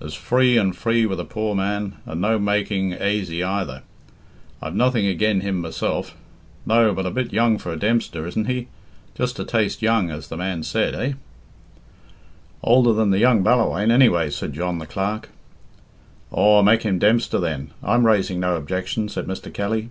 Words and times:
"As 0.00 0.14
free 0.14 0.56
and 0.56 0.74
free 0.74 1.04
with 1.04 1.20
a 1.20 1.26
poor 1.26 1.54
man, 1.54 1.96
and 2.06 2.18
no 2.18 2.38
making 2.38 2.94
aisy 2.94 3.44
either. 3.44 3.82
I've 4.62 4.74
nothing 4.74 5.04
agen 5.06 5.42
him 5.42 5.60
myself. 5.60 6.16
No, 6.64 6.94
but 6.94 7.04
a 7.04 7.10
bit 7.10 7.34
young 7.34 7.58
for 7.58 7.70
a 7.70 7.76
Dempster, 7.76 8.26
isn't 8.26 8.46
he? 8.46 8.68
Just 9.14 9.38
a 9.38 9.44
taste 9.44 9.82
young, 9.82 10.10
as 10.10 10.28
the 10.28 10.38
man 10.38 10.62
said, 10.62 10.94
eh?" 10.94 11.12
"Older 12.62 12.94
than 12.94 13.10
the 13.10 13.18
young 13.18 13.42
Ballawhaine, 13.42 13.90
anyway," 13.90 14.30
said 14.30 14.54
John, 14.54 14.78
the 14.78 14.86
clerk. 14.86 15.28
"Aw, 16.30 16.62
make 16.62 16.82
him 16.82 16.98
Dempster, 16.98 17.38
then. 17.38 17.70
I'm 17.82 18.06
raising 18.06 18.40
no 18.40 18.56
objection," 18.56 19.10
said 19.10 19.26
Mr. 19.26 19.52
Kelly. 19.52 19.90